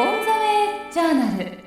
[0.00, 1.58] オンザウェイジャーナル。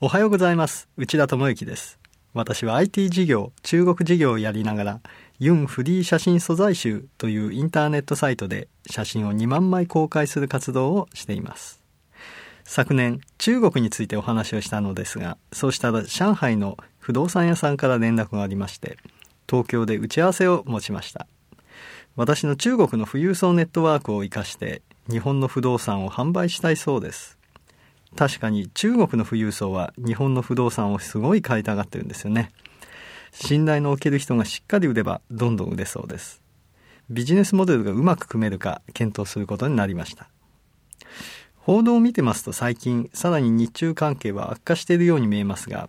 [0.00, 0.88] おはようございます。
[0.96, 2.00] 内田智之です。
[2.34, 5.00] 私は IT 事業中国事業をやりながら
[5.38, 11.80] ユンフリー写真素材集というインターネットサイトで写真を2万枚公開する活動をしています。
[12.64, 18.98] 昨年中国についてお話をしたのですがそうしたら上海の不動産屋さんから連絡がありまして
[19.48, 21.28] 東京で打ち合わせを持ちました。
[22.16, 27.38] 私の中国の富裕層ネットワークを生かして日本の不動産を販売したいそうです。
[28.16, 32.50] 確かに中国の富裕層は日本の不動産をすごい買いたがってるんですよね。
[33.32, 36.42] 信頼のおける人がしっかり売ればどんどん売れそうです。
[37.10, 40.28] ビジネスモデルがうまく組めるか検討することになりました。
[41.56, 45.88] 報道を見てますと最近さらに日中関係は悪化しているように見えますが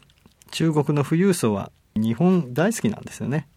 [0.52, 3.48] 中国の富裕層は日本大好きなんですよね。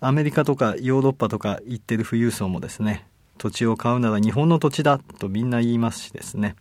[0.00, 3.06] アメリカとかヨーロッパとか行ってる富裕層もですね
[3.38, 6.56] 土地を買うなら日本の土地だとみんな言いますしですね、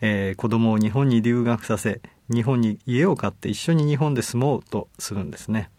[0.00, 2.00] えー、子供を日本に留学させ
[2.32, 5.70] 日本に家を買って一緒に日本で住もうとするんですね。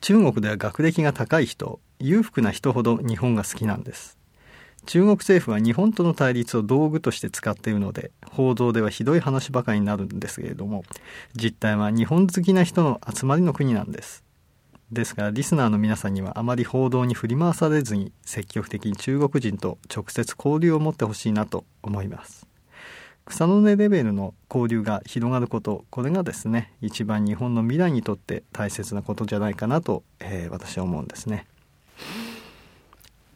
[0.00, 4.18] 中国では学歴が高い人裕福な人ほど日本が好きなんです。
[4.86, 10.84] 中国政府は日本との対立を道具として使っているので報道ではひどい話ばかりになるんですけれども
[11.34, 14.25] 実態は日本好きな人の集まりの国なんです。
[14.92, 22.46] ですがリスナーの皆さんにはあまり報道に振り回されずに積極的に中国人と直接交流を持ってほしいなと思います。
[23.24, 31.46] 草の根レベルの交流が広がることこれがですね一番日本の未来にとって大切なことじゃないかなと、えー、私は思うんですね。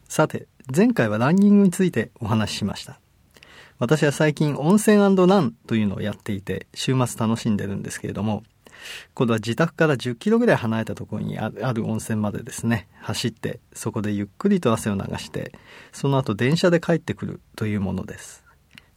[0.07, 3.01] さて前回はランニングについてお話ししました。
[3.79, 8.43] 私は最近温泉ランというのをやっていて週末楽しんでるんですけれども
[9.13, 15.53] 今度は自宅から10キロぐらい離れたところにある温泉までですね走ってそこでゆっくりと汗を流して
[15.91, 18.43] その後電車で帰ってくるというものです。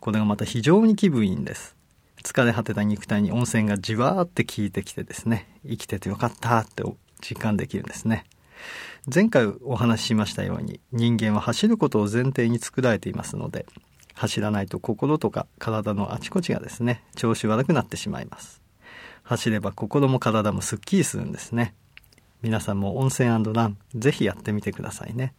[0.01, 1.77] これがまた非常に気分いいんです。
[2.23, 6.83] 疲れ果てた肉体に温泉がじわーって効いてきてですね生きててよかったって
[7.21, 8.25] 実感できるんですね。
[9.13, 13.67] 前回お話ししましたように人間は走ることを前提に作られていますので
[14.15, 18.64] 走らないと心とか体のあちこちがですね調子悪くなってしまいます。
[19.25, 21.75] 走れば心も体もすっきりするんですね。
[22.43, 25.35] 皆さんも温泉ランぜひやってみてくださいね。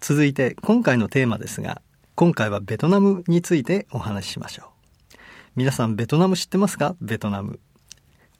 [0.00, 1.82] 続いて今回のテーマですが
[2.14, 5.16] 今回はベトナムについてお話ししましょう。
[5.56, 6.94] 皆さんベトナム知ってますか？
[7.00, 7.58] ベトナム。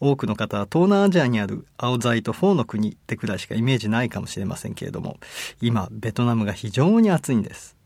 [0.00, 5.16] 多くの方は東南アジアにある青材とフォーの国ってくらいしかイメージないかもしれませんけれども
[5.60, 7.76] 今ベトナムが非常に暑いんです。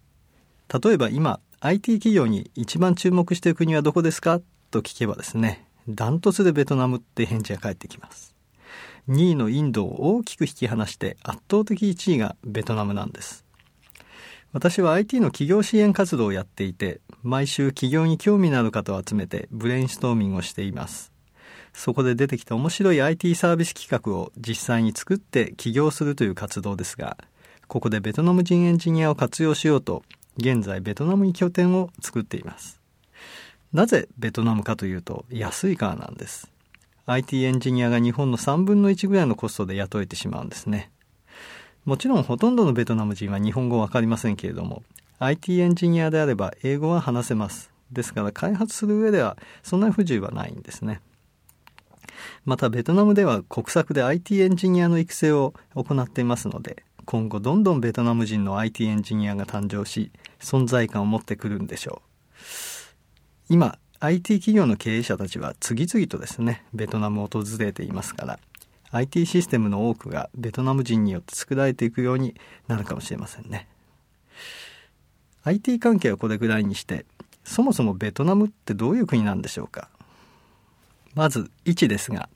[0.83, 4.43] 例えば今 IT 企業に一番注目している国はどこですか？
[4.71, 8.35] と聞けばですねダントツでベトナムって返事が返ってきます
[9.09, 13.45] 2位のインドを大きく引き離して圧倒的1位がベトナムなんです
[14.53, 21.11] 私は IT の企業支援活動をやっていて、毎週企業に興味のある方を集めてブレインストーミングをしています。
[21.73, 27.17] そこで出てきた面白い IT サービス企画を実際に作って起業するという活動ですが、
[27.67, 30.03] ここでベトナム人エンジニアを活用しようと、
[30.37, 32.82] 現在ベトナムに拠点を作っています。
[33.73, 36.51] なぜベトナムかというと、安いからなんです。
[37.07, 40.91] IT エンジニアが日本の3分の1ぐらいのコストで雇えてしまうんですね。
[41.85, 44.85] もちろんほとんどのベトナム人は日本語わかりませんけれども
[45.19, 51.01] IT エンジニアであれば英語は話せますですから開発する上ではそんな不自由はないんですね
[52.45, 62.12] またベトナムでは国策で IT エンジニアの育成を行っていますので今後どんどんベトナム人の IT エンジニアが誕生し存在感を持ってくるんでしょう
[63.53, 68.39] 今 IT 企業の経営者たちは次々とですねベトナムを訪れていますから
[68.93, 72.35] IT システムの多くがベトナム人によって作られていくように
[72.67, 73.69] なるかもしれませんね。
[75.45, 77.05] IT 関係はこれぐらいにして
[77.45, 79.91] そもそもベトナムってどういう国なんでしょうか。
[81.15, 82.31] まず位置ですが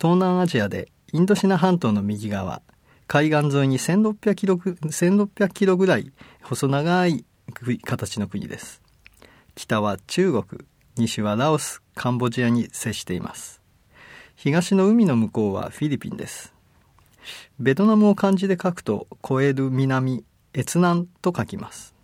[0.00, 2.62] 東南アジアでインドシナ半島の右側
[3.08, 6.12] 海岸沿いに1600キロ ,1600 キロぐらい
[6.42, 7.24] 細長い
[7.82, 8.80] 形の国です。
[9.60, 10.62] 北は中国
[10.96, 13.60] 西はラオスカンボジアに接しています
[14.34, 16.54] 東の海の向こうはフィリピンです。
[17.58, 20.24] ベトナムを漢字で書くと、越える南、
[20.56, 21.94] 越南と書きます。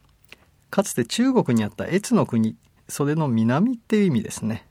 [0.69, 2.57] かつて中国にあった越の国、
[2.91, 4.67] それの南っていう意味ですね。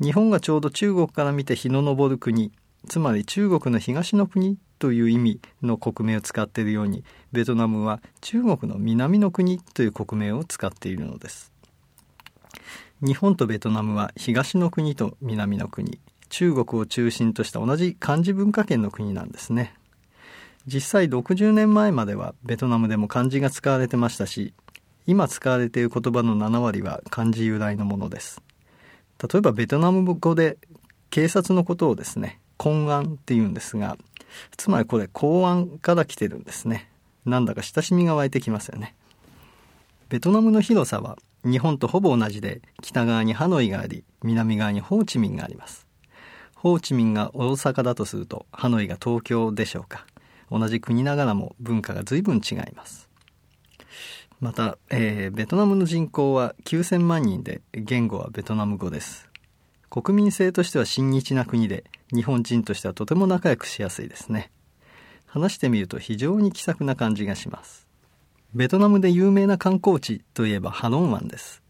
[0.00, 2.50] 日本がちょうど中国から見て日の昇る国、
[2.88, 11.52] つまり中国の東の国という意味の国名を使っているように、ベトナムは中国の南の国という国名を使っているのです。
[13.02, 16.00] 日本とベトナムは東の国と南の国、
[16.30, 19.74] 中国を中心とした同じ漢字文化圏の国なんですね。
[20.66, 24.52] 実際60年前まではベトナムでも漢字が使われてましたし
[25.06, 28.40] 今使われている言葉の7割は漢字由来のものです。
[29.22, 30.56] 例えばベトナム語で
[31.10, 33.98] 警察のことをですね公安って言うんですが
[34.56, 36.90] つまりこれ公安から来てるんですね。
[37.26, 38.94] なんだか親しみが湧いてきますよね。
[40.08, 45.86] ベトナムの広さは日本とほぼ同じで北側にハノイがあり南側にホーチミンがあります。
[46.54, 50.06] ホーチミンが大阪だとするとハノイが東京でしょうか。
[50.50, 53.08] 同じ国ながらも文化が随分違います。
[54.40, 59.30] また、えー、ベトナムの人口は9000万人で言語はベトナム語です。
[59.88, 64.50] 国民性としては親日な国で日本人としてはとても仲良くしやすいですね。
[65.26, 67.85] 話してみると非常に気さくな感じがします。
[68.54, 71.62] ベトナムで有名な観光地といえばハノン湾です。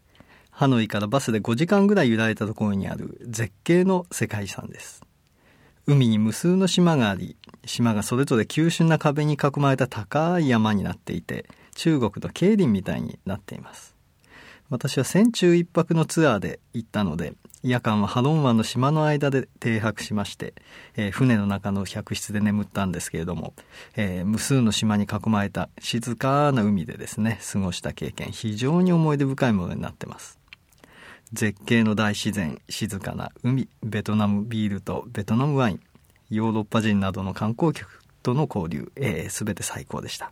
[0.51, 5.03] ハノイからバスで5時間ぐらい揺られたところにある絶景の世界遺産です。
[5.85, 11.45] 海に無数の島があり島がそれぞれ急峻な壁に囲まれた高い山になっていて
[11.75, 13.96] 中国の競輪みたいになっています。
[14.69, 17.33] 私は船中一泊のツアーで行ったので
[17.63, 20.53] 夜間はハロン湾の島の間で停泊しまして、
[20.95, 23.53] えー、船の中の客室で眠ったんですけれども、
[23.95, 30.39] えー、無数の島に囲まれた静かな海でですね過ごした経験非常に思い出深いものになってます。
[31.33, 35.81] 絶景の大自然静かな海ベトナムビールとベトナムワイン
[36.29, 40.31] ヨーロッパ人などの観光客との交流、えー、全て最高でした。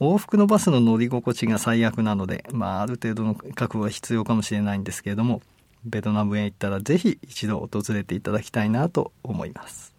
[0.00, 5.42] 往復のバスの乗り心地が最悪なので、まあ、ある程度の覚悟は必要かもしれないんですけれども
[5.84, 9.94] ベトナムへ行ったらぜひ一度訪れていただきたいなと思います。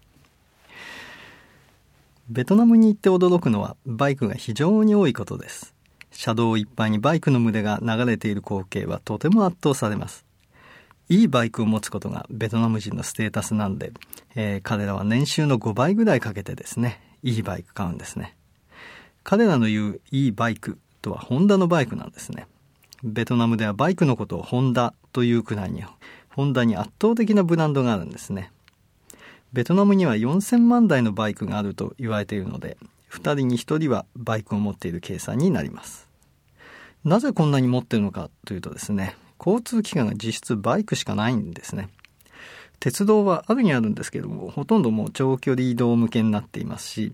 [2.28, 5.74] ベトナムに行って驚くのはバイクが非常に多いことです。
[6.12, 10.24] 車道いっぱいにバイクの群れが流れている光景はとても圧倒されます。
[11.08, 13.92] いいバイクを持つことがベトナム人のステータスなんで、
[14.34, 18.36] えー、彼らは年収の5倍ぐらいかけてですねいいバイク買うんですね。
[19.24, 22.46] 彼らの言ういいバイクとはホンダのバイクなんですね。
[23.02, 25.84] ベトナムではバイクのことをホンダというくらいに
[26.30, 28.52] ホンダに圧倒的なブランドがあるんですね。
[29.52, 32.78] ベトナムには4000万台のバイクがあると言われているので
[33.10, 36.08] 2人に1人はバイクを持っている計算になります。
[37.04, 41.90] なぜこんなに持ってるのかというとですね交通機関が実質バイクしかないんですね。
[42.78, 47.12] 鉄道はあるにあるんですけどもほとんどもう長距離移動向けになっていますし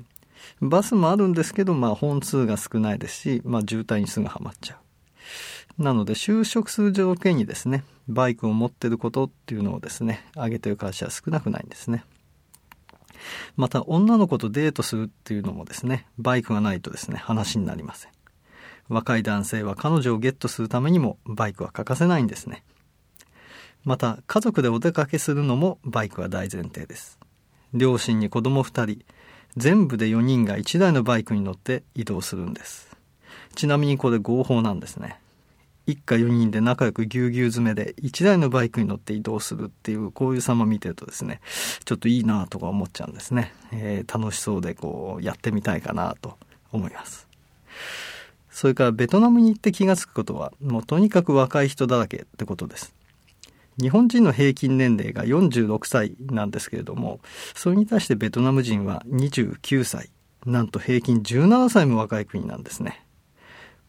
[0.60, 4.78] バスもあるんですけど、まあ、本数が少ないですし、まあ、渋滞にすぐはまっちゃ
[5.78, 5.82] う。
[5.82, 12.04] なので就職する条件にですねバイクを持ってることっていうのをですね挙げてる会社は少なくないんですね。
[13.56, 18.12] また女の子とデートするっていうのもですねバイクがないとですね話になりません。
[18.88, 22.64] 若い男性は彼女をゲットするためにもバイクは欠かせないんですね。
[23.84, 27.18] また家族でお出かけするのもバイクは大前提です。
[27.74, 29.04] 両親に子供2人
[29.58, 32.96] 全部で4人が1台のバイクに乗って移動するんです。
[33.56, 35.20] ちなみにこれ合法なんですね。
[35.86, 41.40] 一家4人で仲良くぎゅうぎゅう詰めで1台のバイクに乗って移動するっていうこういう様見てるとですね
[41.86, 46.36] ちょっといいなとか思っちゃうんですね、えー、楽しそうでこうやってみたいかなと
[46.72, 47.26] 思います。
[48.50, 52.94] それからベトナムに行って気が付くことはもうとにかく若い人だらけってことです。
[53.80, 57.20] 日本人の平均年齢が46歳なんですけれども
[57.54, 60.10] それに対してベトナム人は29歳
[60.46, 63.04] なんと平均17歳も若い国なんですね。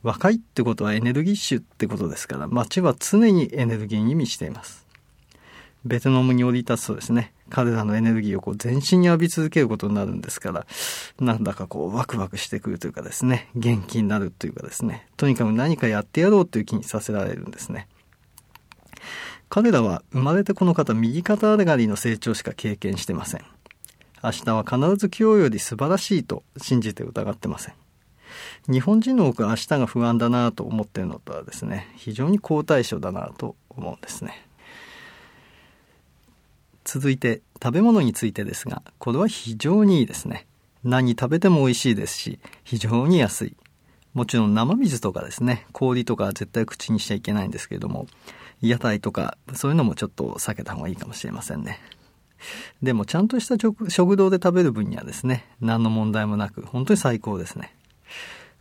[0.02, 4.88] 若いってことはエネルギッシュってことですから街は常にエネルギーに満ちています。
[5.86, 10.66] ベトナムに降り立つとですね彼らのエネルギーをこう全身に浴び続けることになるんですから
[11.20, 17.88] なんだかこうワクワクしてくるというかですね元気になるというかですねとにかく何かやってやろうという気にさせられるんですね。
[19.50, 23.42] 彼らは生まれてこの方右肩上がりの成長しか経験してません。
[24.24, 27.74] 明日は必ず今日より素晴らしいと信じて疑ってません。
[28.72, 34.46] 日本人の多くは明日が不安だなと思っているのとはですね非常に好対象だなと思うんですね。
[36.84, 40.46] 続いて食べ物についてですがこれは非常にいいですね。
[40.84, 43.56] 何食べても美味しいですし非常に安い。
[44.20, 48.06] もちろん生水とかですね氷とか絶対口にしちゃいけないんですけれども
[48.60, 51.80] 屋台とかそういうのもちょっと避けた方がいいかもしれませんね。
[52.82, 53.56] でもちゃんとした
[53.90, 57.74] 食堂で食べる分にはですね何の問題もなく本当に最高ですね。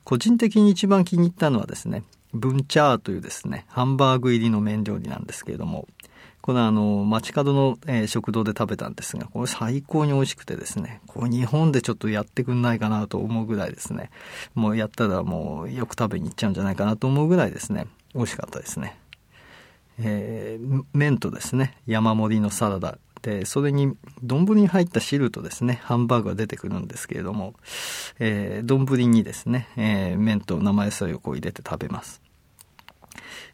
[0.04, 5.86] 個人的に一番気に入ったのはですね、ブンチャーというですね、ハンバーグ入りの麺料理なんですけれども、
[6.48, 14.08] これはあの、街角の、え、食堂で食べたんですが、これ最高に美味しくてですね、これ日本でちょっとやってくんないかなと思うぐらいですね、
[14.54, 18.96] もうやったらもうよく食べに行っちゃうんじゃないかなと思うぐらいですね、美味しかったですね。
[19.98, 27.52] えー、麺とですね、山盛りのサラダ、でそれに丼に入った汁とですねハンバーグが出てくるんですけれども、
[28.20, 32.22] えー、丼にですね、えー、麺と生野菜をこう入れて食べます。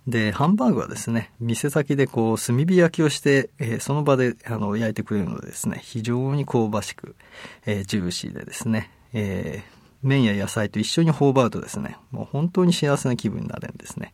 [0.06, 7.16] で、ハンバーグはですね、店先でこう、炭火焼きをして、えー、その場であの焼いてくれるのでですね、非常に香ばしく、
[7.66, 14.12] えー、ジューシーでですね、えー、麺や野菜と一緒に頬張るとですね、もう本当に幸せな気分になれるんですね。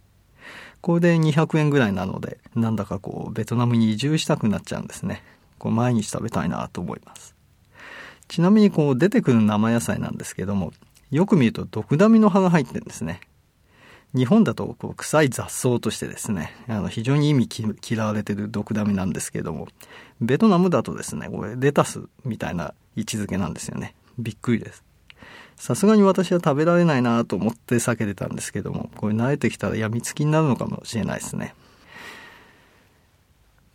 [0.81, 5.23] これで200円ぐらいなので、なんだかこう、ベトナムに移住したくなっちゃうんですね。
[5.59, 7.35] こう毎日食べたいなと思います。
[8.29, 10.73] ちなみにこう、出てくる生野菜なんですけども、
[11.11, 13.21] よく見ると毒ダミの葉が入ってるんですね。
[14.15, 17.49] 日本だとこう臭い雑草としてですね、あの非常に意味
[17.89, 19.69] 嫌われてる毒ダミなんですけども、
[20.21, 23.95] ベトナムだとですね、これレタスみたいな位置づけなんですよね。
[24.19, 24.85] びっくりです。
[25.57, 31.55] さすがに私は食べられないなと思って避けてたんですけども、これ慣れてきたら病みつきになるのかもしれないですね。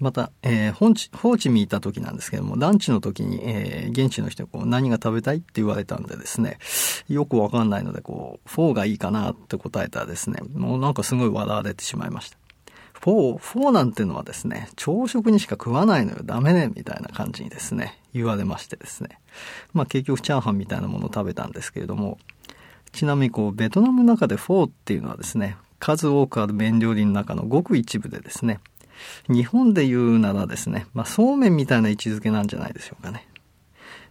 [0.05, 6.59] また、えー、ホーチミ行った時なんですけども、ランチの時に、えー、現地の人にこう何が食べたいって言われたんでですね、
[7.09, 12.37] よくわかんないので、こう、フォーがいいかなって答えたらですね、もうなんかすごい笑われてしまいました。
[12.93, 19.17] フォー、フォーなんてのはですね、朝食にしか食わないのよ、ダメね、みたいな感じにですね、言われましてですね。
[19.73, 22.19] まあ結局チャーハンみたいなものを食べたんですけれども、
[22.91, 28.59] ちなみにこう、ベトナムの中でフォーっていうのはですね、数多くある麺料理の中のごく一部でですね、
[29.27, 33.27] 日本で言うならですね、まあ、そうめんみたいな位置づけなんじゃないでしょうかね。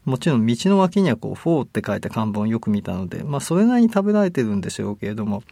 [0.05, 5.43] もちろん道の脇にはこう、フォーって書いた看板をよく見たので、まあ、それなりに食べられてるんでしょうけれども、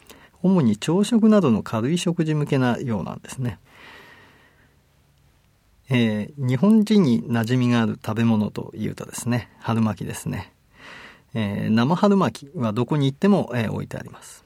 [0.43, 3.59] 主に朝食などの軽い食事向けなようなんですね。
[5.89, 10.53] えー、日本人に馴染みがある食べ物というとですね、春巻きですね。
[11.35, 14.42] えー、生春巻きはどこに行っても、えー、置いてあります。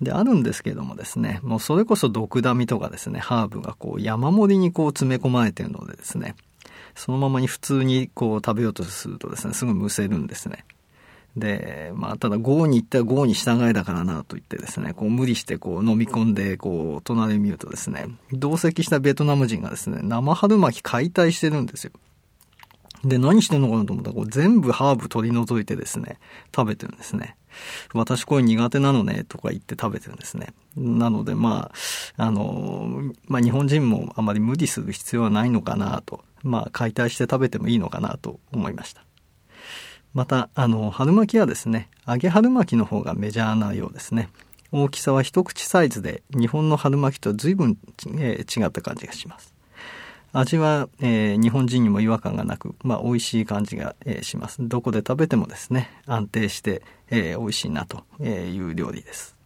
[0.00, 6.34] で、あるんですけどもですね、もうそれこそ毒ダミとかですね、ハーブがこう山盛りにこう詰め込まれてるのでですね、
[6.94, 10.64] そのままに普通にこう食べようとするとですね、すぐむせるんですね。
[11.36, 21.92] で、まあ、ただ、豪に行ったら豪に従いだからなと言ってですね、こう無理してこう飲み込んで、こう隣見るとですね、同席したベトナム人がですね、生春巻き解体してるんですよ。
[23.04, 26.18] で、何してんのかなと思ったら、こう全部ハーブ取り除いてですね、
[26.54, 27.36] 食べてるんですね。
[27.94, 30.52] 私これ苦手なのね、とか言って食べてるんですね。
[30.76, 31.70] なので、ま
[32.16, 39.04] あ、あの、まあ日本人もあまり無理する必要はないのかなと、まあ解体して食べてもいいのかなと思いました。
[40.14, 44.28] また、あの、春巻きはですね、揚げ春巻きの方がメジャーなようですね。
[44.70, 47.78] 大きさは一口サイズで、日本の春巻きと随分、
[48.18, 49.51] えー、違った感じがします。
[50.32, 54.56] 味は、えー、日本人にも違和感がなく、まあ、美味しい感じが、えー、します。
[54.60, 59.36] どこで食べてもですね、安定して、えー、美味しいなという料理です。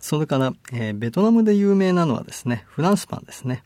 [0.00, 3.62] それから、え、ベトナムで有名なのはですね、フランスパンですね。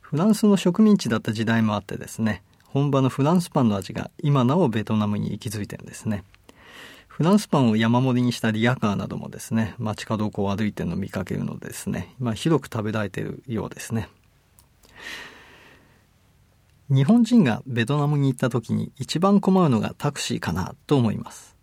[0.00, 6.24] フランスの植民地だった時代もあってですね、本場のフランスパンの味が今なおベトナムに息づいてるんですね。
[7.18, 14.08] フランスパンを山盛りにしたリヤカーなどもですね、街角をこう歩いてるのを見かけるのでですね、まあ、広く食べられているようですね。
[16.88, 21.56] 日本人がベトナムに行った時に一番困るのがタクシーかなと思います。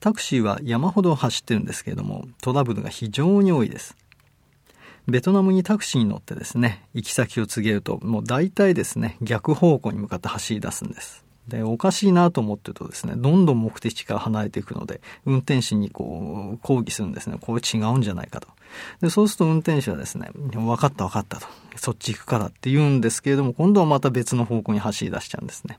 [0.00, 3.98] タクシーは山ほど走ってるんですけれども、トラブルが非常に多いです。
[5.06, 11.25] ベトナムにタクシーに乗ってですね、行き先を告げると、もう大体ですね、逆方向に向かって走り出すんです。
[11.48, 17.38] で、おかしいなと思ってるとですね、どんどん目的地から離れていくので、運転手にこう、抗議するんですね。
[17.40, 18.48] これ違うんじゃないかと。
[19.00, 21.46] で、そうすると運転手はですね、分かった分かったと。
[21.76, 25.78] そっち行くからって言うんですけれども、今度はまた別の方向に走り出しちゃうんですね。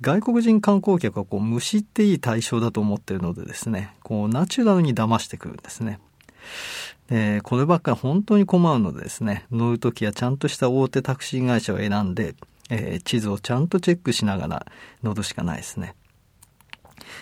[0.00, 5.98] 外国人観光客はこう、むしっていい対象だと思ってるのでですね、こう、ナチュラルに騙してくるんですね。
[7.10, 12.34] え、こればっかり本当に困るのでですね、乗るときはちゃんとした大手タクシー会社を選んで、
[12.72, 14.66] えー、地図をちゃんとチェックしながら
[15.02, 15.94] 乗るしかないですね。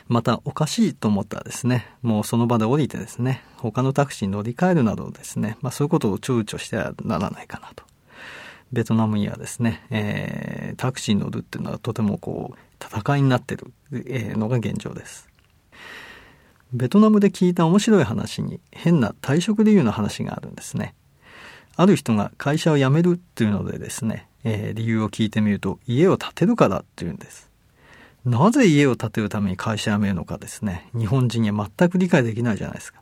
[0.07, 7.85] また、おかしいと思ったらですね、もうその場で降りてですね、他のタクシーに乗り換えるなどですね、まあそういうことを躊躇してはならないかなと。
[8.73, 15.29] ベトナムにはですね、えー、タクシーに乗るっていうのはとてもこう、戦いになってる、のが現状です。
[16.73, 20.95] ベトナムで聞いた面白い話に変な退職理由の話があるんですね。
[21.75, 27.51] ある人が会社を辞めるっていうのでですね、えー、理由を聞いてみると、家を建てるからっていうんです。
[28.25, 33.01] なぜ家を建てるために会社辞めるのかですね、日本人には全く理解できないじゃないですか。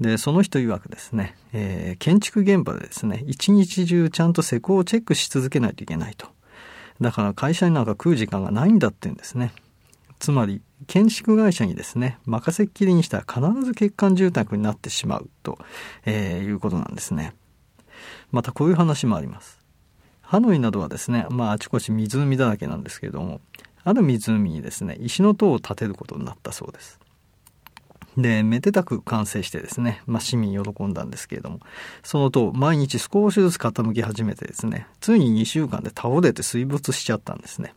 [0.00, 6.28] で、その人曰くですね、えー、建築現場でですね、一日中ちゃんと施工をチェックし続けないといけないと。
[7.00, 9.52] だから会社になんか食う時間がないんだって言うんですね。
[10.18, 15.58] つまり、建築会社にですね、任せっきりにしたら必ず欠陥住宅になってしまうと、
[16.04, 17.34] えー、いうことなんですね。
[18.30, 19.57] またこういう話もあります。
[20.28, 23.40] ハノイなどはですね、まああちこち湖だらけなんですけれども、
[23.82, 27.00] ある湖にですね、石の塔を建てることになったそうです。
[28.14, 31.60] で、めでたく完成してですね、まあ、市民喜んだんですけれども、
[32.02, 37.72] そのと毎日少しずつ傾き始めてですね、ついに2週間で倒れて水没しちゃったんですね。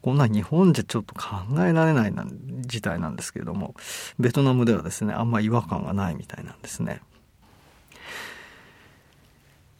[0.00, 2.24] こんな日本じゃちょっと考えられないな
[2.60, 3.74] 事態なんですけれども、
[4.20, 7.00] ベトナムではですね、あんま違和感がないみたいなんですね。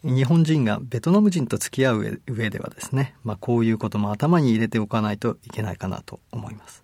[0.03, 6.83] 日本人がベトナム人と付き合う上ではですね、まあ、こういうことも頭に入れておかないといけないかなと思います。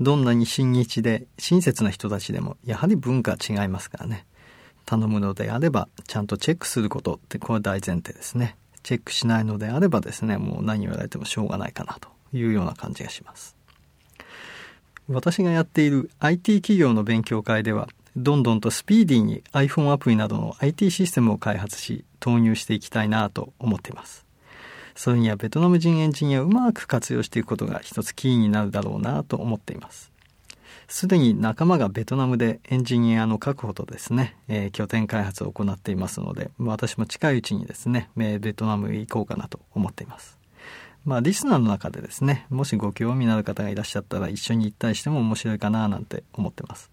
[0.00, 4.26] どんなに親日で親切な人たちでもやはり文化違いますからね。
[4.84, 8.56] 頼むのであればちゃんとチェックすることってこれは大前提ですね。
[8.82, 13.54] チェックしないのであればですね、もう何言われてもしょうがないかなというような感じがします。
[15.08, 24.26] 私がやっている IT 企業の勉強会ではどんどんとスピーディーに iPhone アプリなどの IT システムを開発し投入していきたいなと思っています。
[24.94, 30.12] それにはベトナム人エンジニアをうまく活用していくことが一つキーになるだろうなと思っています。
[30.88, 40.36] すでに仲間がベトナムでエンジニアの確保とですね、えー、拠点開発を行っていますので、私も近いうちにですね、ベトナムへ行こうかなと思っています。
[41.04, 46.90] まあ、リスナーの中でですね、もしご興味のある方がいらっしゃったら一緒に行ったりしても面白いかななんて思ってます。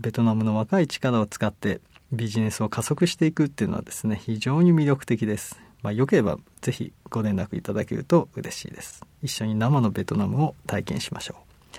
[0.00, 1.80] ベトナムの若い力を使って
[2.12, 5.60] ビジネスを加速していくっていうのはですね、非常に魅力的です。
[5.82, 9.04] まあ、よければぜひご連絡いただけると嬉しいです。
[9.22, 11.76] 一緒に生のベトナムを体験しましょう。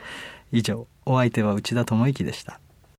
[0.51, 2.59] 以上、お相手は内田智之でした。